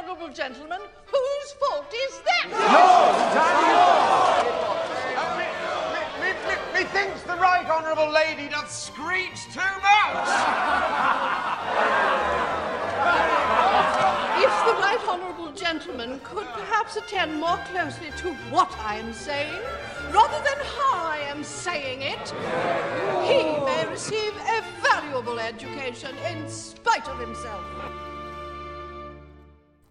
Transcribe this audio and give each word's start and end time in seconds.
honourable 0.00 0.32
gentlemen, 0.32 0.80
whose 1.06 1.52
fault 1.52 1.92
is 1.92 2.20
that? 2.20 2.46
Me, 5.36 5.44
me, 6.24 6.32
me, 6.48 6.56
methinks 6.72 7.22
the 7.22 7.36
right 7.36 7.68
honourable 7.68 8.10
lady 8.10 8.48
doth 8.48 8.70
screech 8.70 9.44
too 9.52 9.60
much. 9.60 10.28
If 14.38 14.64
the 14.64 14.72
right 14.80 15.00
honourable 15.06 15.52
gentleman 15.52 16.20
could 16.24 16.46
perhaps 16.46 16.96
attend 16.96 17.38
more 17.38 17.58
closely 17.70 18.10
to 18.18 18.32
what 18.50 18.74
I 18.78 18.96
am 18.96 19.12
saying, 19.12 19.60
rather 20.12 20.42
than 20.42 20.64
how 20.78 20.94
I 20.94 21.18
am 21.28 21.44
saying 21.44 22.00
it, 22.00 22.32
he 23.28 23.42
may 23.66 23.86
receive 23.90 24.32
a 24.36 24.64
valuable 24.80 25.38
education 25.38 26.16
in 26.30 26.48
spite 26.48 27.06
of 27.06 27.18
himself. 27.18 27.64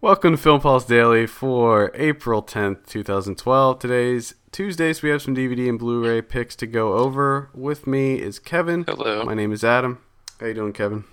Welcome 0.02 0.32
to 0.32 0.38
Film 0.38 0.62
Pulse 0.62 0.86
Daily 0.86 1.26
for 1.26 1.90
April 1.94 2.42
10th, 2.42 2.86
2012. 2.86 3.78
Today's 3.78 4.34
Tuesday, 4.50 4.94
so 4.94 5.00
we 5.02 5.10
have 5.10 5.20
some 5.20 5.36
DVD 5.36 5.68
and 5.68 5.78
Blu-ray 5.78 6.22
picks 6.22 6.56
to 6.56 6.66
go 6.66 6.94
over. 6.94 7.50
With 7.52 7.86
me 7.86 8.14
is 8.14 8.38
Kevin. 8.38 8.84
Hello. 8.88 9.22
My 9.26 9.34
name 9.34 9.52
is 9.52 9.62
Adam. 9.62 9.98
How 10.40 10.46
you 10.46 10.54
doing, 10.54 10.72
Kevin? 10.72 11.04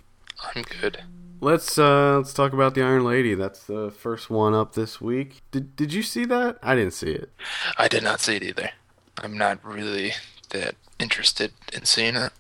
I'm 0.56 0.62
good. 0.62 1.04
Let's 1.42 1.78
uh 1.78 2.16
let's 2.16 2.34
talk 2.34 2.54
about 2.54 2.76
the 2.76 2.82
Iron 2.82 3.04
Lady. 3.04 3.36
That's 3.36 3.66
the 3.66 3.92
first 3.92 4.30
one 4.30 4.54
up 4.54 4.74
this 4.74 5.02
week. 5.02 5.42
Did 5.52 5.76
did 5.76 5.92
you 5.92 6.02
see 6.02 6.24
that? 6.24 6.58
I 6.64 6.74
didn't 6.74 6.94
see 6.94 7.12
it. 7.12 7.30
I 7.78 7.90
did 7.90 8.04
not 8.04 8.22
see 8.22 8.38
it 8.38 8.44
either. 8.44 8.70
I'm 9.18 9.38
not 9.38 9.64
really 9.66 10.14
that 10.52 10.76
interested 10.98 11.52
in 11.74 11.84
seeing 11.84 12.16
it. 12.16 12.32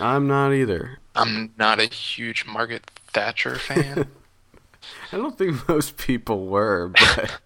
I'm 0.00 0.26
not 0.26 0.52
either. 0.52 0.98
I'm 1.14 1.52
not 1.56 1.78
a 1.78 1.84
huge 1.84 2.44
Margaret 2.44 2.90
Thatcher 3.06 3.54
fan. 3.54 4.08
I 5.12 5.16
don't 5.16 5.36
think 5.36 5.68
most 5.68 5.96
people 5.96 6.46
were, 6.46 6.88
but 6.88 7.40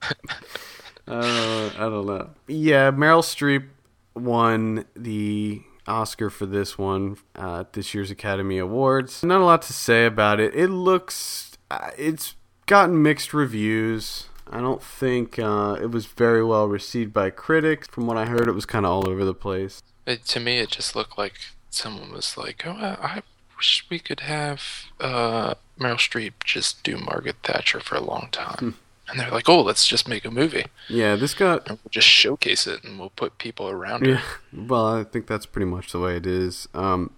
know. 1.06 1.70
I 1.76 1.78
don't 1.78 2.06
know. 2.06 2.30
Yeah, 2.46 2.90
Meryl 2.90 3.22
Streep 3.22 3.68
won 4.14 4.84
the 4.94 5.62
Oscar 5.86 6.30
for 6.30 6.46
this 6.46 6.78
one 6.78 7.16
uh, 7.38 7.60
at 7.60 7.72
this 7.74 7.94
year's 7.94 8.10
Academy 8.10 8.58
Awards. 8.58 9.22
Not 9.22 9.40
a 9.40 9.44
lot 9.44 9.62
to 9.62 9.72
say 9.72 10.06
about 10.06 10.40
it. 10.40 10.54
It 10.54 10.68
looks, 10.68 11.52
uh, 11.70 11.90
it's 11.96 12.34
gotten 12.66 13.02
mixed 13.02 13.32
reviews. 13.32 14.26
I 14.48 14.60
don't 14.60 14.82
think 14.82 15.38
uh, 15.38 15.76
it 15.80 15.90
was 15.90 16.06
very 16.06 16.44
well 16.44 16.68
received 16.68 17.12
by 17.12 17.30
critics. 17.30 17.88
From 17.88 18.06
what 18.06 18.16
I 18.16 18.26
heard, 18.26 18.48
it 18.48 18.52
was 18.52 18.66
kind 18.66 18.86
of 18.86 18.92
all 18.92 19.08
over 19.08 19.24
the 19.24 19.34
place. 19.34 19.82
it, 20.06 20.24
to 20.26 20.40
me, 20.40 20.58
it 20.58 20.70
just 20.70 20.94
looked 20.94 21.18
like 21.18 21.34
someone 21.70 22.12
was 22.12 22.36
like, 22.36 22.62
"Oh, 22.64 22.70
I 22.72 23.22
wish 23.56 23.84
we 23.90 23.98
could 23.98 24.20
have 24.20 24.62
uh, 25.00 25.54
Meryl 25.78 25.96
Streep 25.96 26.32
just 26.44 26.82
do 26.84 26.96
Margaret 26.98 27.36
Thatcher 27.42 27.80
for 27.80 27.94
a 27.96 28.00
long 28.00 28.28
time." 28.32 28.76
And 29.08 29.20
they're 29.20 29.30
like, 29.30 29.48
"Oh, 29.48 29.62
let's 29.62 29.86
just 29.86 30.08
make 30.08 30.24
a 30.24 30.30
movie 30.30 30.64
Yeah, 30.88 31.14
this 31.16 31.32
got 31.34 31.68
and 31.68 31.78
we'll 31.82 31.90
just 31.90 32.08
showcase 32.08 32.66
it, 32.66 32.82
and 32.84 32.98
we'll 32.98 33.10
put 33.10 33.38
people 33.38 33.68
around 33.68 34.04
Yeah, 34.06 34.20
it." 34.52 34.68
well, 34.68 34.86
I 34.86 35.04
think 35.04 35.26
that's 35.26 35.46
pretty 35.46 35.66
much 35.66 35.92
the 35.92 36.00
way 36.00 36.16
it 36.16 36.26
is. 36.26 36.68
Um, 36.74 37.10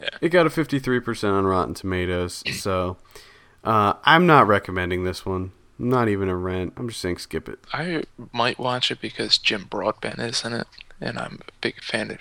Yeah. 0.00 0.08
It 0.20 0.28
got 0.30 0.46
a 0.46 0.50
53% 0.50 1.32
on 1.32 1.44
Rotten 1.44 1.74
Tomatoes, 1.74 2.42
so 2.60 2.96
uh, 3.64 3.94
I'm 4.04 4.26
not 4.26 4.46
recommending 4.46 5.04
this 5.04 5.24
one. 5.26 5.52
Not 5.76 6.08
even 6.08 6.28
a 6.28 6.36
rent. 6.36 6.74
I'm 6.76 6.88
just 6.88 7.00
saying 7.00 7.18
skip 7.18 7.48
it. 7.48 7.58
I 7.72 8.04
might 8.32 8.58
watch 8.60 8.92
it 8.92 9.00
because 9.00 9.38
Jim 9.38 9.64
Broadbent 9.68 10.20
is 10.20 10.44
in 10.44 10.52
it, 10.52 10.68
and 11.00 11.18
I'm 11.18 11.40
a 11.48 11.52
big 11.60 11.82
fan 11.82 12.12
of 12.12 12.18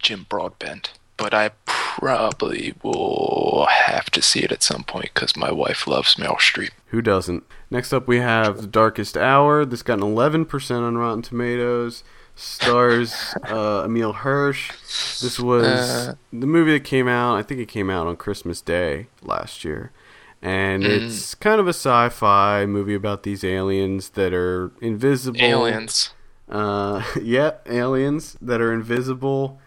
Jim 0.00 0.26
Broadbent. 0.28 0.94
But 1.16 1.32
I 1.32 1.50
probably 1.98 2.74
will 2.82 3.66
have 3.68 4.08
to 4.10 4.22
see 4.22 4.40
it 4.40 4.52
at 4.52 4.62
some 4.62 4.84
point 4.84 5.10
because 5.14 5.36
my 5.36 5.50
wife 5.50 5.86
loves 5.86 6.14
Meryl 6.14 6.36
Streep. 6.38 6.70
Who 6.86 7.02
doesn't? 7.02 7.44
Next 7.70 7.92
up, 7.92 8.06
we 8.06 8.18
have 8.18 8.60
The 8.60 8.66
Darkest 8.66 9.16
Hour. 9.16 9.64
This 9.64 9.82
got 9.82 9.94
an 9.98 10.04
11% 10.04 10.80
on 10.80 10.96
Rotten 10.96 11.22
Tomatoes. 11.22 12.04
Stars 12.34 13.34
uh, 13.48 13.82
Emile 13.84 14.12
Hirsch. 14.12 14.70
This 15.20 15.40
was 15.40 15.64
Uh. 15.66 16.14
the 16.32 16.46
movie 16.46 16.72
that 16.72 16.84
came 16.84 17.08
out. 17.08 17.34
I 17.36 17.42
think 17.42 17.60
it 17.60 17.66
came 17.68 17.90
out 17.90 18.06
on 18.06 18.16
Christmas 18.16 18.60
Day 18.60 19.08
last 19.22 19.64
year. 19.64 19.90
And 20.40 20.84
it's 20.84 21.34
kind 21.34 21.60
of 21.60 21.66
a 21.66 21.70
sci 21.70 22.08
fi 22.10 22.64
movie 22.64 22.94
about 22.94 23.24
these 23.24 23.42
aliens 23.42 24.10
that 24.10 24.32
are 24.32 24.70
invisible. 24.80 25.40
Aliens. 25.40 26.10
Uh, 26.48 27.02
yeah, 27.20 27.54
aliens 27.66 28.36
that 28.40 28.60
are 28.60 28.72
invisible 28.72 29.60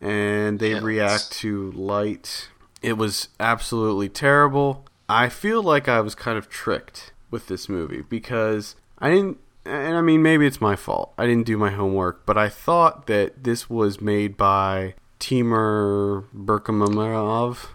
and 0.00 0.58
they 0.58 0.70
Yes. 0.70 0.82
react 0.82 1.32
to 1.40 1.70
light. 1.72 2.48
It 2.82 2.94
was 2.98 3.28
absolutely 3.40 4.08
terrible. 4.08 4.84
I 5.08 5.28
feel 5.28 5.62
like 5.62 5.88
I 5.88 6.00
was 6.00 6.14
kind 6.14 6.36
of 6.38 6.48
tricked 6.48 7.12
with 7.30 7.46
this 7.48 7.68
movie 7.68 8.02
because 8.02 8.76
I 8.98 9.10
didn't, 9.10 9.38
and 9.64 9.96
I 9.96 10.00
mean, 10.02 10.22
maybe 10.22 10.46
it's 10.46 10.60
my 10.60 10.76
fault. 10.76 11.12
I 11.18 11.26
didn't 11.26 11.46
do 11.46 11.56
my 11.56 11.70
homework, 11.70 12.26
but 12.26 12.36
I 12.36 12.48
thought 12.48 13.06
that 13.06 13.44
this 13.44 13.68
was 13.70 14.00
made 14.00 14.36
by 14.36 14.94
Timur 15.18 16.24
Berkamarov, 16.34 17.68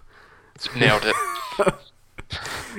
Nailed 0.76 1.02
it. 1.04 1.16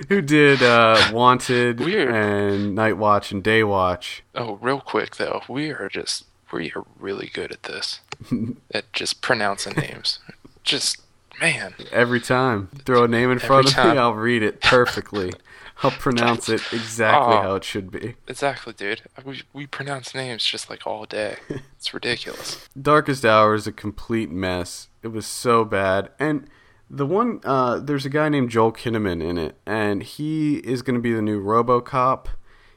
who 0.10 0.22
did 0.22 0.64
uh, 0.64 1.10
Wanted 1.12 1.80
Weird. 1.80 2.14
and 2.14 2.74
Night 2.76 2.98
Watch 2.98 3.32
and 3.32 3.44
Day 3.44 3.64
Watch. 3.64 4.24
Oh, 4.34 4.56
real 4.62 4.80
quick 4.80 5.18
though, 5.18 5.42
we 5.50 5.70
are 5.72 5.90
just 5.90 6.26
we 6.54 6.72
are 6.76 6.84
really 7.00 7.30
good 7.34 7.52
at 7.52 7.64
this. 7.64 8.00
at 8.74 8.92
just 8.94 9.22
pronouncing 9.22 9.74
names. 9.74 10.20
Just 10.64 11.02
man. 11.42 11.74
Every 11.92 12.22
time. 12.22 12.68
Throw 12.86 13.04
a 13.04 13.08
name 13.08 13.32
in 13.32 13.40
front 13.40 13.78
of 13.78 13.86
me. 13.86 13.98
I'll 13.98 14.14
read 14.14 14.44
it 14.44 14.62
perfectly. 14.62 15.34
I'll 15.82 15.92
pronounce 15.92 16.48
it 16.50 16.62
exactly 16.72 17.36
Oh. 17.36 17.42
how 17.42 17.56
it 17.56 17.64
should 17.64 17.92
be. 17.92 18.16
Exactly, 18.28 18.72
dude. 18.74 19.02
We 19.26 19.42
we 19.52 19.68
pronounce 19.68 20.14
names 20.16 20.46
just 20.46 20.70
like 20.70 20.86
all 20.88 21.06
day. 21.06 21.38
It's 21.78 21.94
ridiculous. 21.94 22.70
Darkest 22.82 23.26
Hour 23.26 23.56
is 23.56 23.68
a 23.68 23.74
complete 23.74 24.30
mess. 24.32 24.88
It 25.02 25.10
was 25.10 25.26
so 25.28 25.66
bad. 25.66 26.12
And 26.18 26.48
the 26.90 27.06
one, 27.06 27.42
uh, 27.44 27.80
there's 27.80 28.06
a 28.06 28.10
guy 28.10 28.30
named 28.30 28.52
Joel 28.52 28.72
Kinnaman 28.72 29.22
in 29.22 29.38
it, 29.38 29.58
and 29.66 30.02
he 30.02 30.58
is 30.60 30.82
going 30.82 30.96
to 30.96 31.02
be 31.02 31.12
the 31.12 31.22
new 31.22 31.44
Robocop. 31.44 32.28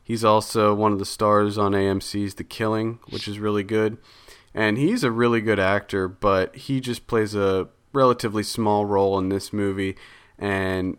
He's 0.06 0.24
also 0.24 0.72
one 0.72 0.92
of 0.92 1.00
the 1.00 1.04
stars 1.04 1.58
on 1.58 1.72
AMC's 1.72 2.36
The 2.36 2.44
Killing, 2.44 3.00
which 3.08 3.26
is 3.26 3.40
really 3.40 3.64
good. 3.64 3.98
And 4.54 4.78
he's 4.78 5.02
a 5.02 5.10
really 5.10 5.40
good 5.40 5.58
actor, 5.58 6.06
but 6.06 6.54
he 6.54 6.80
just 6.80 7.08
plays 7.08 7.34
a 7.34 7.66
relatively 7.92 8.44
small 8.44 8.86
role 8.86 9.18
in 9.18 9.30
this 9.30 9.52
movie. 9.52 9.96
And 10.38 10.96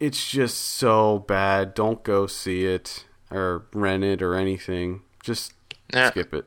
it's 0.00 0.30
just 0.30 0.56
so 0.62 1.18
bad. 1.28 1.74
Don't 1.74 2.02
go 2.02 2.26
see 2.26 2.64
it 2.64 3.04
or 3.30 3.66
rent 3.74 4.02
it 4.04 4.22
or 4.22 4.34
anything. 4.34 5.02
Just 5.22 5.52
Yeah. 5.92 6.08
skip 6.10 6.32
it. 6.32 6.46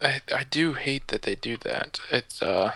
I 0.00 0.20
I 0.32 0.44
do 0.44 0.74
hate 0.74 1.08
that 1.08 1.22
they 1.22 1.34
do 1.34 1.56
that. 1.58 1.98
It's 2.12 2.40
uh 2.42 2.74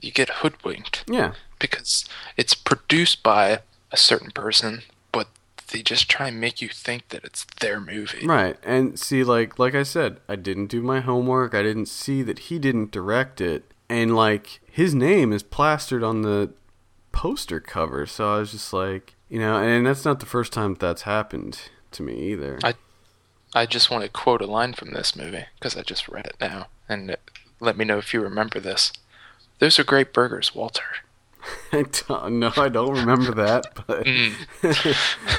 you 0.00 0.10
get 0.12 0.30
hoodwinked 0.40 1.04
Yeah. 1.06 1.34
because 1.58 2.06
it's 2.38 2.54
produced 2.54 3.22
by 3.22 3.60
a 3.90 3.96
certain 3.98 4.30
person, 4.30 4.82
but 5.12 5.28
they 5.72 5.82
just 5.82 6.08
try 6.08 6.28
and 6.28 6.40
make 6.40 6.62
you 6.62 6.68
think 6.68 7.08
that 7.08 7.24
it's 7.24 7.46
their 7.60 7.80
movie. 7.80 8.26
Right. 8.26 8.56
And 8.62 8.98
see 8.98 9.24
like 9.24 9.58
like 9.58 9.74
I 9.74 9.82
said, 9.82 10.20
I 10.28 10.36
didn't 10.36 10.66
do 10.66 10.82
my 10.82 11.00
homework. 11.00 11.54
I 11.54 11.62
didn't 11.62 11.86
see 11.86 12.22
that 12.22 12.38
he 12.40 12.58
didn't 12.58 12.90
direct 12.90 13.40
it. 13.40 13.72
And 13.88 14.14
like 14.14 14.60
his 14.70 14.94
name 14.94 15.32
is 15.32 15.42
plastered 15.42 16.04
on 16.04 16.22
the 16.22 16.52
poster 17.10 17.60
cover. 17.60 18.06
So 18.06 18.34
I 18.34 18.38
was 18.38 18.52
just 18.52 18.72
like, 18.72 19.14
you 19.28 19.38
know, 19.38 19.56
and 19.56 19.86
that's 19.86 20.04
not 20.04 20.20
the 20.20 20.26
first 20.26 20.52
time 20.52 20.76
that's 20.78 21.02
happened 21.02 21.58
to 21.92 22.02
me 22.02 22.14
either. 22.32 22.58
I 22.62 22.74
I 23.54 23.66
just 23.66 23.90
want 23.90 24.02
to 24.04 24.08
quote 24.08 24.40
a 24.40 24.46
line 24.46 24.72
from 24.72 24.92
this 24.92 25.14
movie 25.14 25.44
because 25.58 25.76
I 25.76 25.82
just 25.82 26.08
read 26.08 26.26
it 26.26 26.36
now, 26.40 26.68
and 26.88 27.16
let 27.60 27.76
me 27.76 27.84
know 27.84 27.98
if 27.98 28.14
you 28.14 28.20
remember 28.20 28.60
this. 28.60 28.92
Those 29.58 29.78
are 29.78 29.84
great 29.84 30.12
burgers, 30.12 30.54
Walter. 30.54 30.84
I 31.72 31.84
don't, 32.08 32.38
no, 32.38 32.52
I 32.56 32.68
don't 32.68 32.94
remember 32.94 33.34
that, 33.34 33.66
but 33.86 34.04
mm. 34.06 34.34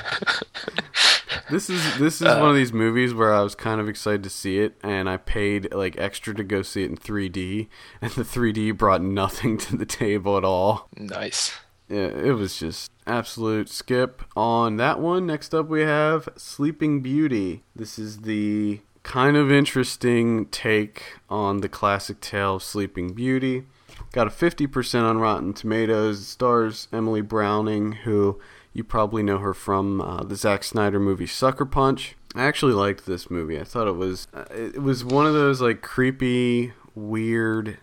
this 1.54 1.70
is 1.70 1.98
this 2.00 2.20
is 2.20 2.28
one 2.28 2.38
of 2.38 2.44
uh, 2.50 2.54
these 2.54 2.74
movies 2.74 3.14
where 3.14 3.32
I 3.32 3.42
was 3.42 3.54
kind 3.54 3.80
of 3.80 3.88
excited 3.88 4.24
to 4.24 4.30
see 4.30 4.60
it, 4.60 4.76
and 4.82 5.08
I 5.08 5.18
paid 5.18 5.72
like 5.74 5.98
extra 6.00 6.34
to 6.34 6.44
go 6.44 6.64
see 6.64 6.84
it 6.84 6.90
in 6.90 6.98
3D, 6.98 7.68
and 8.02 8.12
the 8.14 8.24
3D 8.24 8.76
brought 8.76 9.02
nothing 9.04 9.58
to 9.60 9.78
the 9.78 9.86
table 9.86 10.38
at 10.38 10.44
all. 10.44 10.90
Nice. 10.98 11.54
Yeah, 11.88 12.08
it 12.08 12.32
was 12.36 12.58
just 12.58 12.92
absolute 13.06 13.70
skip 13.70 14.24
on 14.36 14.78
that 14.78 15.00
one. 15.00 15.28
Next 15.28 15.54
up, 15.54 15.68
we 15.68 15.82
have 15.82 16.28
Sleeping 16.38 17.02
Beauty. 17.02 17.64
This 17.76 18.00
is 18.00 18.20
the 18.20 18.80
kind 19.04 19.38
of 19.38 19.52
interesting 19.52 20.48
take 20.48 21.20
on 21.30 21.62
the 21.62 21.70
classic 21.70 22.20
tale 22.20 22.56
of 22.56 22.64
Sleeping 22.64 23.14
Beauty. 23.14 23.66
Got 24.12 24.28
a 24.28 24.32
50% 24.32 25.04
on 25.04 25.20
Rotten 25.20 25.54
Tomatoes. 25.54 26.22
It 26.22 26.26
stars 26.26 26.88
Emily 26.92 27.22
Browning, 27.22 27.92
who 27.92 28.40
you 28.74 28.84
probably 28.84 29.24
know 29.24 29.38
her 29.38 29.54
from 29.54 30.02
uh, 30.02 30.24
the 30.24 30.36
Zack 30.36 30.64
Snyder 30.64 31.00
movie 31.00 31.28
Sucker 31.28 31.66
Punch. 31.66 32.16
I 32.36 32.44
actually 32.44 32.74
liked 32.74 33.06
this 33.06 33.30
movie. 33.30 33.60
I 33.60 33.64
thought 33.64 33.88
it 33.88 33.96
was 33.96 34.28
uh, 34.34 34.46
it 34.52 34.82
was 34.82 35.06
one 35.06 35.28
of 35.28 35.34
those 35.34 35.62
like 35.62 35.82
creepy, 35.82 36.74
weird 36.96 37.78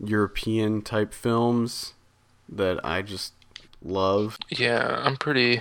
European 0.00 0.82
type 0.82 1.12
films 1.12 1.92
that 2.48 2.84
I 2.84 3.02
just 3.02 3.34
love. 3.82 4.38
Yeah, 4.48 5.00
I'm 5.04 5.16
pretty. 5.16 5.60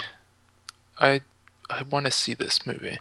I 0.98 1.22
I 1.70 1.84
want 1.84 2.06
to 2.06 2.12
see 2.12 2.34
this 2.34 2.66
movie. 2.66 3.00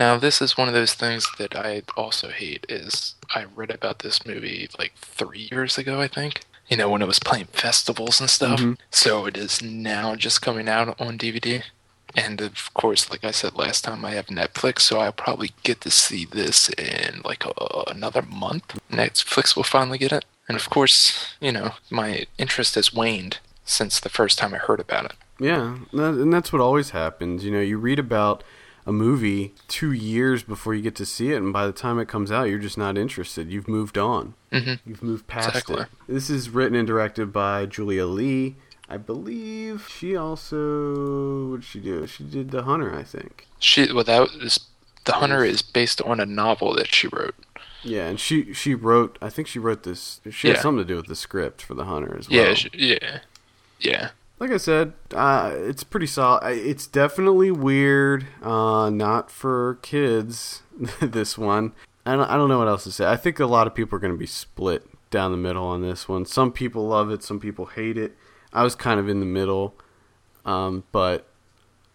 Now, 0.00 0.16
this 0.16 0.40
is 0.40 0.56
one 0.56 0.68
of 0.68 0.74
those 0.74 0.94
things 0.94 1.26
that 1.38 1.54
I 1.54 1.82
also 1.96 2.28
hate. 2.28 2.64
Is 2.68 3.16
I 3.34 3.44
read 3.54 3.70
about 3.70 3.98
this 4.00 4.24
movie 4.24 4.68
like 4.78 4.92
three 4.96 5.48
years 5.50 5.76
ago, 5.76 6.00
I 6.00 6.08
think. 6.08 6.42
You 6.68 6.76
know, 6.76 6.90
when 6.90 7.02
it 7.02 7.08
was 7.08 7.18
playing 7.18 7.46
festivals 7.46 8.20
and 8.20 8.28
stuff. 8.28 8.60
Mm-hmm. 8.60 8.74
So 8.90 9.26
it 9.26 9.36
is 9.36 9.62
now 9.62 10.14
just 10.14 10.42
coming 10.42 10.68
out 10.68 11.00
on 11.00 11.18
DVD. 11.18 11.62
And 12.16 12.40
of 12.40 12.72
course, 12.74 13.10
like 13.10 13.24
I 13.24 13.30
said 13.30 13.54
last 13.54 13.84
time, 13.84 14.04
I 14.04 14.12
have 14.12 14.26
Netflix, 14.26 14.80
so 14.80 14.98
I'll 14.98 15.12
probably 15.12 15.52
get 15.62 15.82
to 15.82 15.90
see 15.90 16.24
this 16.24 16.68
in 16.70 17.20
like 17.24 17.44
a, 17.44 17.52
another 17.88 18.22
month. 18.22 18.78
Netflix 18.90 19.54
will 19.54 19.62
finally 19.62 19.98
get 19.98 20.12
it. 20.12 20.24
And 20.48 20.56
of 20.56 20.70
course, 20.70 21.34
you 21.40 21.52
know, 21.52 21.72
my 21.90 22.26
interest 22.38 22.74
has 22.76 22.94
waned 22.94 23.38
since 23.64 24.00
the 24.00 24.08
first 24.08 24.38
time 24.38 24.54
I 24.54 24.58
heard 24.58 24.80
about 24.80 25.04
it. 25.04 25.12
Yeah, 25.38 25.78
and 25.92 26.32
that's 26.32 26.52
what 26.52 26.60
always 26.60 26.90
happens. 26.90 27.44
You 27.44 27.52
know, 27.52 27.60
you 27.60 27.78
read 27.78 27.98
about 27.98 28.42
a 28.88 28.92
movie 28.92 29.54
two 29.68 29.92
years 29.92 30.42
before 30.42 30.74
you 30.74 30.80
get 30.82 30.94
to 30.96 31.04
see 31.04 31.30
it, 31.32 31.36
and 31.36 31.52
by 31.52 31.66
the 31.66 31.72
time 31.72 31.98
it 31.98 32.08
comes 32.08 32.32
out, 32.32 32.44
you're 32.48 32.58
just 32.58 32.78
not 32.78 32.96
interested. 32.96 33.50
You've 33.52 33.68
moved 33.68 33.98
on. 33.98 34.32
hmm 34.50 34.74
You've 34.86 35.02
moved 35.02 35.26
past 35.26 35.50
Exactly. 35.50 35.82
it. 35.82 35.88
This 36.08 36.30
is 36.30 36.48
written 36.50 36.74
and 36.74 36.86
directed 36.86 37.32
by 37.32 37.66
Julia 37.66 38.06
Leigh. 38.06 38.56
I 38.88 38.96
believe 38.96 39.86
she 39.94 40.16
also 40.16 41.50
what 41.50 41.60
did 41.60 41.64
she 41.64 41.80
do? 41.80 42.06
She 42.06 42.24
did 42.24 42.50
The 42.50 42.62
Hunter, 42.62 42.94
I 42.94 43.02
think. 43.02 43.46
She, 43.58 43.92
well, 43.92 44.04
that 44.04 44.30
is, 44.40 44.58
The 45.04 45.12
Hunter 45.12 45.44
is 45.44 45.60
based 45.60 46.00
on 46.02 46.18
a 46.20 46.26
novel 46.26 46.74
that 46.76 46.86
she 46.94 47.08
wrote. 47.08 47.34
Yeah, 47.82 48.06
and 48.08 48.18
she 48.18 48.52
she 48.54 48.74
wrote. 48.74 49.18
I 49.22 49.28
think 49.30 49.46
she 49.46 49.58
wrote 49.60 49.82
this. 49.84 50.20
She 50.30 50.48
had 50.48 50.56
Yeah. 50.56 50.62
something 50.62 50.84
to 50.84 50.88
do 50.88 50.96
with 50.96 51.06
the 51.06 51.14
script 51.14 51.62
for 51.62 51.74
The 51.74 51.84
Hunter 51.84 52.16
as 52.18 52.28
well. 52.28 52.40
Yeah, 52.48 52.54
she, 52.54 52.70
yeah, 52.72 53.20
yeah. 53.78 54.10
Like 54.38 54.50
I 54.50 54.56
said, 54.56 54.92
uh, 55.12 55.52
it's 55.54 55.84
pretty 55.84 56.06
solid. 56.06 56.56
It's 56.56 56.86
definitely 56.86 57.50
weird. 57.50 58.26
Uh, 58.42 58.90
not 58.90 59.30
for 59.30 59.78
kids. 59.82 60.62
this 61.00 61.36
one. 61.36 61.72
I 62.06 62.16
don't, 62.16 62.30
I 62.30 62.36
don't 62.36 62.48
know 62.48 62.58
what 62.58 62.68
else 62.68 62.84
to 62.84 62.92
say. 62.92 63.06
I 63.06 63.16
think 63.16 63.38
a 63.40 63.46
lot 63.46 63.66
of 63.66 63.74
people 63.74 63.96
are 63.96 64.00
going 64.00 64.12
to 64.12 64.18
be 64.18 64.26
split 64.26 64.86
down 65.10 65.32
the 65.32 65.38
middle 65.38 65.64
on 65.64 65.82
this 65.82 66.08
one. 66.08 66.24
Some 66.24 66.52
people 66.52 66.86
love 66.86 67.10
it. 67.10 67.22
Some 67.22 67.40
people 67.40 67.66
hate 67.66 67.98
it. 67.98 68.16
I 68.52 68.62
was 68.62 68.74
kind 68.74 68.98
of 68.98 69.08
in 69.08 69.20
the 69.20 69.26
middle, 69.26 69.74
um, 70.44 70.84
but 70.92 71.26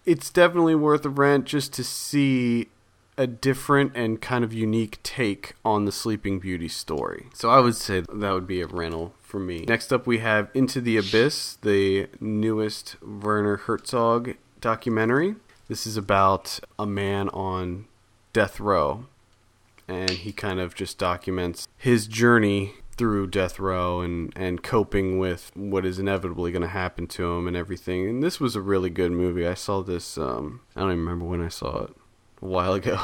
it's 0.06 0.30
definitely 0.30 0.76
worth 0.76 1.06
a 1.06 1.10
rent 1.10 1.46
just 1.46 1.74
to 1.74 1.84
see 1.84 2.70
a 3.18 3.28
different 3.28 3.92
and 3.96 4.22
kind 4.22 4.44
of 4.44 4.54
unique 4.54 5.02
take 5.04 5.54
on 5.64 5.86
the 5.86 5.92
Sleeping 5.92 6.40
Beauty 6.40 6.68
story. 6.68 7.28
So 7.34 7.50
I 7.50 7.60
would 7.60 7.76
say 7.76 8.02
that 8.02 8.32
would 8.32 8.48
be 8.48 8.62
a 8.62 8.68
rental 8.68 9.14
for 9.22 9.40
me. 9.40 9.66
Next 9.68 9.94
up, 9.94 10.08
we 10.08 10.20
have 10.20 10.50
Into 10.54 10.82
the 10.82 10.98
Abyss, 10.98 11.58
the 11.62 12.08
newest 12.20 12.96
Werner 13.04 13.58
Herzog 13.58 14.36
documentary. 14.62 15.36
This 15.68 15.86
is 15.88 15.98
about 15.98 16.60
a 16.78 16.86
man 16.86 17.30
on 17.30 17.86
death 18.32 18.60
row, 18.60 19.06
and 19.88 20.10
he 20.10 20.32
kind 20.32 20.60
of 20.60 20.76
just 20.76 20.98
documents 20.98 21.68
his 21.78 22.08
journey 22.08 22.76
through 22.96 23.28
death 23.28 23.60
row 23.60 24.02
and, 24.02 24.32
and 24.36 24.62
coping 24.62 25.18
with 25.18 25.52
what 25.56 25.86
is 25.86 25.98
inevitably 25.98 26.52
going 26.52 26.62
to 26.62 26.68
happen 26.68 27.08
to 27.08 27.32
him 27.34 27.48
and 27.48 27.58
everything. 27.58 28.08
And 28.08 28.22
this 28.22 28.40
was 28.40 28.56
a 28.56 28.62
really 28.62 28.90
good 28.90 29.12
movie. 29.12 29.48
I 29.48 29.56
saw 29.56 29.82
this, 29.82 30.18
um, 30.18 30.62
I 30.76 30.82
don't 30.82 30.92
even 30.92 31.00
remember 31.00 31.26
when 31.26 31.42
I 31.42 31.48
saw 31.48 31.86
it, 31.86 31.96
a 32.44 32.48
while 32.48 32.74
ago. 32.74 33.00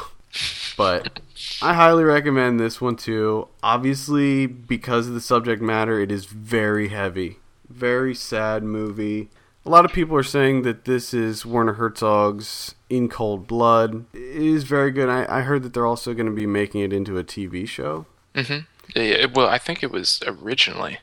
But 0.78 1.20
I 1.62 1.74
highly 1.74 2.04
recommend 2.04 2.60
this 2.60 2.80
one 2.80 2.96
too. 2.96 3.48
Obviously, 3.64 4.46
because 4.46 5.08
of 5.08 5.14
the 5.14 5.22
subject 5.22 5.62
matter, 5.62 6.00
it 6.00 6.12
is 6.12 6.26
very 6.26 6.90
heavy. 6.90 7.40
Very 7.68 8.16
sad 8.16 8.64
movie. 8.64 9.30
A 9.66 9.70
lot 9.70 9.86
of 9.86 9.92
people 9.92 10.16
are 10.16 10.24
saying 10.24 10.62
that 10.64 10.86
this 10.86 11.14
is 11.14 11.46
Werner 11.46 11.74
Herzog's 11.74 12.76
In 12.90 13.10
Cold 13.10 13.46
Blood. 13.46 14.06
It 14.14 14.42
is 14.42 14.64
very 14.64 14.92
good. 14.92 15.10
I, 15.10 15.26
I 15.40 15.42
heard 15.42 15.64
that 15.64 15.74
they're 15.74 15.86
also 15.86 16.14
going 16.14 16.28
to 16.28 16.32
be 16.32 16.48
making 16.48 16.82
it 16.82 16.94
into 16.94 17.18
a 17.18 17.24
TV 17.24 17.68
show. 17.68 18.06
Mm-hmm. 18.34 18.66
Yeah, 18.96 19.04
yeah. 19.04 19.26
Well, 19.26 19.48
I 19.48 19.58
think 19.58 19.84
it 19.84 19.92
was 19.92 20.24
originally. 20.26 21.00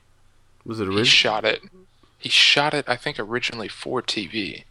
Was 0.65 0.81
it 0.81 0.85
originally? 0.85 1.03
He 1.03 1.09
shot 1.09 1.45
it. 1.45 1.61
He 2.19 2.29
shot 2.29 2.73
it, 2.73 2.89
I 2.89 2.97
think, 2.97 3.21
originally 3.21 3.69
for 3.69 4.01
TV. 4.01 4.65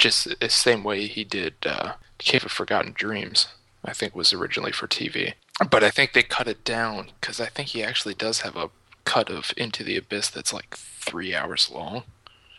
Just 0.00 0.40
the 0.40 0.48
same 0.48 0.82
way 0.82 1.06
he 1.06 1.24
did 1.24 1.54
uh, 1.66 1.92
Cave 2.18 2.44
of 2.46 2.50
Forgotten 2.52 2.92
Dreams. 2.94 3.48
I 3.84 3.92
think 3.92 4.14
was 4.14 4.32
originally 4.32 4.72
for 4.72 4.86
TV, 4.86 5.34
but 5.70 5.82
I 5.84 5.90
think 5.90 6.12
they 6.12 6.22
cut 6.22 6.46
it 6.48 6.64
down 6.64 7.10
because 7.20 7.40
I 7.40 7.46
think 7.46 7.68
he 7.68 7.82
actually 7.82 8.12
does 8.14 8.40
have 8.40 8.54
a 8.56 8.68
cut 9.04 9.30
of 9.30 9.52
Into 9.56 9.82
the 9.84 9.96
Abyss 9.96 10.28
that's 10.30 10.52
like 10.52 10.76
three 10.76 11.34
hours 11.34 11.70
long, 11.72 12.02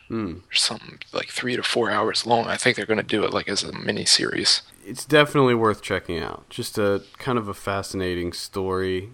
Hmm. 0.07 0.37
or 0.51 0.53
something 0.55 0.99
like 1.13 1.29
three 1.29 1.55
to 1.55 1.61
four 1.63 1.91
hours 1.91 2.25
long. 2.25 2.47
I 2.47 2.57
think 2.57 2.75
they're 2.75 2.87
going 2.87 2.97
to 2.97 3.03
do 3.03 3.23
it 3.23 3.31
like 3.33 3.47
as 3.47 3.63
a 3.63 3.71
mini 3.71 4.03
series. 4.05 4.63
It's 4.83 5.05
definitely 5.05 5.53
worth 5.55 5.81
checking 5.83 6.19
out. 6.19 6.49
Just 6.49 6.77
a 6.79 7.03
kind 7.19 7.37
of 7.37 7.47
a 7.47 7.53
fascinating 7.53 8.33
story. 8.33 9.11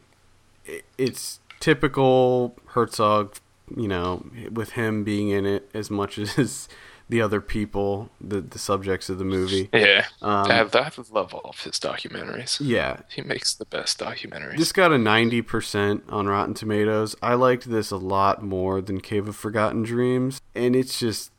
It's 0.97 1.39
typical 1.59 2.55
Herzog, 2.67 3.35
you 3.75 3.87
know, 3.89 4.25
with 4.49 4.71
him 4.71 5.03
being 5.03 5.27
in 5.29 5.45
it 5.45 5.69
as 5.73 5.91
much 5.91 6.17
as 6.37 6.69
the 7.09 7.21
other 7.21 7.41
people, 7.41 8.09
the 8.19 8.41
the 8.41 8.59
subjects 8.59 9.09
of 9.09 9.17
the 9.17 9.25
movie. 9.25 9.69
Yeah, 9.73 10.05
Um, 10.21 10.51
I, 10.51 10.59
I 10.61 10.89
love 11.11 11.33
all 11.33 11.49
of 11.49 11.59
his 11.61 11.79
documentaries. 11.79 12.57
Yeah, 12.59 13.01
He 13.09 13.21
makes 13.21 13.53
the 13.53 13.65
best 13.65 13.99
documentaries. 13.99 14.57
This 14.57 14.71
got 14.71 14.91
a 14.91 14.95
90% 14.95 16.01
on 16.09 16.27
Rotten 16.27 16.53
Tomatoes. 16.53 17.15
I 17.21 17.35
liked 17.35 17.69
this 17.69 17.91
a 17.91 17.97
lot 17.97 18.43
more 18.43 18.81
than 18.81 18.99
Cave 18.99 19.27
of 19.27 19.35
Forgotten 19.35 19.83
Dreams, 19.83 20.41
and 20.53 20.75
it's 20.75 20.99
just 20.99 21.31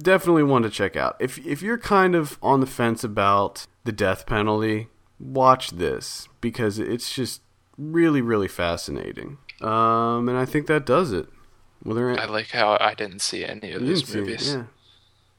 definitely 0.00 0.44
one 0.44 0.62
to 0.62 0.70
check 0.70 0.96
out. 0.96 1.16
If 1.18 1.44
if 1.44 1.62
you're 1.62 1.78
kind 1.78 2.14
of 2.14 2.38
on 2.42 2.60
the 2.60 2.66
fence 2.66 3.04
about 3.04 3.66
the 3.84 3.92
death 3.92 4.26
penalty, 4.26 4.88
watch 5.18 5.70
this 5.70 6.28
because 6.40 6.78
it's 6.78 7.12
just 7.12 7.42
really 7.76 8.20
really 8.20 8.48
fascinating. 8.48 9.38
Um 9.60 10.28
and 10.28 10.38
I 10.38 10.44
think 10.44 10.66
that 10.66 10.86
does 10.86 11.12
it. 11.12 11.28
Well, 11.84 11.94
there 11.94 12.18
I 12.18 12.26
like 12.26 12.50
how 12.50 12.76
I 12.80 12.94
didn't 12.94 13.20
see 13.20 13.44
any 13.44 13.72
of 13.72 13.82
these 13.82 14.02
those 14.02 14.14
it, 14.14 14.18
movies. 14.18 14.54
Yeah. 14.54 14.64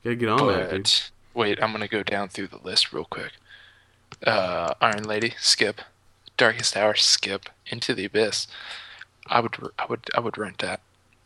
Got 0.04 0.10
to 0.12 0.16
get 0.16 0.30
on 0.30 0.48
that, 0.48 0.72
dude. 0.72 0.92
Wait, 1.34 1.62
I'm 1.62 1.72
gonna 1.72 1.88
go 1.88 2.04
down 2.04 2.30
through 2.30 2.48
the 2.48 2.58
list 2.58 2.92
real 2.92 3.06
quick. 3.06 3.32
Uh, 4.26 4.74
Iron 4.82 5.04
Lady, 5.04 5.36
skip. 5.40 5.82
Darkest 6.38 6.76
Hour, 6.76 6.96
skip. 6.96 7.50
Into 7.68 7.94
the 7.94 8.06
Abyss. 8.06 8.48
I 9.28 9.40
would, 9.40 9.56
I 9.78 9.86
would, 9.86 10.10
I 10.16 10.20
would 10.20 10.38
rent 10.38 10.58
that. 10.60 10.82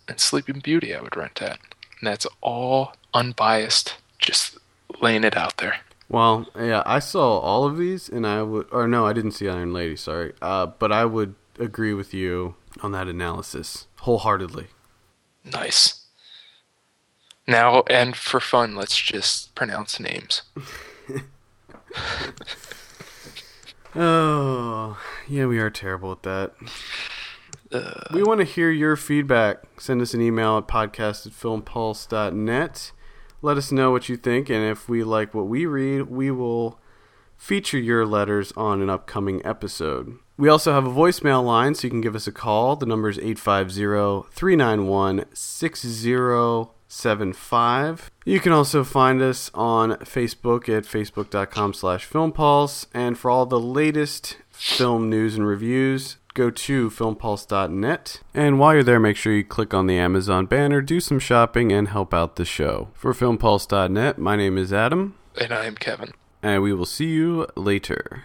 And 0.08 0.20
Sleeping 0.20 0.60
Beauty, 0.60 0.94
I 0.94 1.02
would 1.02 1.16
rent 1.16 1.36
that. 1.36 1.60
And 2.00 2.08
that's 2.08 2.28
all 2.42 2.96
unbiased, 3.14 3.96
just 4.20 4.58
laying 5.02 5.24
it 5.24 5.38
out 5.38 5.58
there. 5.58 5.78
Well, 6.10 6.48
yeah, 6.56 6.84
I 6.86 7.00
saw 7.00 7.40
all 7.40 7.66
of 7.66 7.78
these, 7.78 8.10
and 8.10 8.28
I 8.28 8.44
would, 8.44 8.68
or 8.72 8.88
no, 8.88 9.06
I 9.06 9.14
didn't 9.14 9.32
see 9.32 9.48
Iron 9.48 9.74
Lady. 9.74 9.96
Sorry, 9.96 10.34
uh, 10.42 10.68
but 10.68 10.92
I 10.92 11.06
would 11.06 11.36
agree 11.58 11.94
with 11.94 12.14
you 12.14 12.56
on 12.82 12.92
that 12.92 13.08
analysis 13.08 13.88
wholeheartedly. 14.02 14.68
Nice. 15.46 16.03
Now, 17.48 17.84
and 17.90 18.16
for 18.16 18.40
fun, 18.40 18.76
let's 18.76 18.98
just 18.98 19.54
pronounce 19.56 20.00
names. 20.00 20.44
Oh, 23.96 24.98
yeah, 25.28 25.46
we 25.46 25.60
are 25.60 25.70
terrible 25.70 26.12
at 26.12 26.24
that. 26.24 26.54
Uh, 27.72 28.04
We 28.14 28.24
want 28.24 28.40
to 28.40 28.46
hear 28.46 28.72
your 28.72 28.96
feedback. 28.96 29.64
Send 29.80 30.02
us 30.02 30.14
an 30.14 30.22
email 30.22 30.58
at 30.58 30.68
podcast 30.68 31.28
at 31.28 31.34
filmpulse.net. 31.34 32.92
Let 33.42 33.58
us 33.58 33.72
know 33.72 33.92
what 33.92 34.10
you 34.10 34.16
think, 34.18 34.50
and 34.50 34.64
if 34.64 34.88
we 34.90 35.04
like 35.04 35.34
what 35.34 35.48
we 35.48 35.66
read, 35.66 36.04
we 36.04 36.32
will 36.32 36.80
feature 37.38 37.78
your 37.78 38.06
letters 38.06 38.52
on 38.54 38.82
an 38.82 38.90
upcoming 38.90 39.46
episode. 39.46 40.18
We 40.38 40.50
also 40.50 40.72
have 40.74 40.86
a 40.88 40.90
voicemail 40.90 41.44
line, 41.46 41.76
so 41.76 41.86
you 41.86 41.92
can 41.92 42.02
give 42.02 42.16
us 42.16 42.26
a 42.26 42.32
call. 42.32 42.76
The 42.78 42.86
number 42.86 43.10
is 43.10 43.20
850 43.20 44.30
391 44.34 45.26
6075. 46.88 48.12
You 48.26 48.40
can 48.40 48.52
also 48.52 48.84
find 48.84 49.22
us 49.22 49.50
on 49.54 49.92
Facebook 49.98 50.70
at 50.70 50.84
facebook.com 50.86 51.74
slash 51.74 52.08
filmpulse. 52.10 52.86
And 52.94 53.18
for 53.18 53.30
all 53.32 53.46
the 53.46 53.60
latest 53.60 54.38
film 54.52 55.10
news 55.10 55.36
and 55.36 55.46
reviews, 55.48 56.18
go 56.34 56.50
to 56.50 56.90
filmpulse.net. 56.90 58.22
And 58.34 58.60
while 58.60 58.74
you're 58.74 58.84
there, 58.84 59.00
make 59.00 59.18
sure 59.18 59.34
you 59.34 59.44
click 59.44 59.74
on 59.74 59.88
the 59.88 59.98
Amazon 59.98 60.46
banner, 60.46 60.82
do 60.82 61.00
some 61.00 61.20
shopping, 61.20 61.72
and 61.72 61.88
help 61.90 62.14
out 62.14 62.36
the 62.36 62.46
show. 62.46 62.90
For 62.94 63.14
filmpulse.net, 63.14 64.18
my 64.18 64.36
name 64.36 64.58
is 64.58 64.72
Adam, 64.74 65.16
and 65.40 65.52
I 65.54 65.66
am 65.66 65.76
Kevin. 65.76 66.12
and 66.42 66.62
we 66.64 66.74
will 66.74 66.86
see 66.86 67.08
you 67.08 67.48
later. 67.56 68.24